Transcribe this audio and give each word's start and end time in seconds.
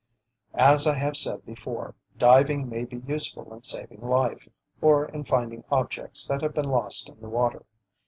As 0.55 0.87
I 0.87 0.95
have 0.95 1.15
said 1.15 1.45
before, 1.45 1.93
diving 2.17 2.67
may 2.67 2.85
be 2.85 3.03
useful 3.05 3.53
in 3.53 3.61
saving 3.61 4.01
life, 4.01 4.47
or 4.81 5.05
in 5.05 5.23
finding 5.25 5.63
objects 5.71 6.27
that 6.27 6.41
have 6.41 6.55
been 6.55 6.71
lost 6.71 7.07
in 7.07 7.21
the 7.21 7.29
water. 7.29 7.63